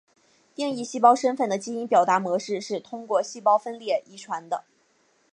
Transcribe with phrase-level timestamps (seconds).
[0.55, 4.63] 定义细胞身份的基因表达模式是通过细胞分裂遗传的。